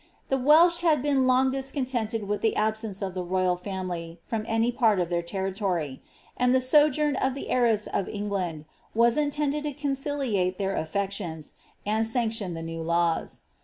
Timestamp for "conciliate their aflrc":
9.73-11.11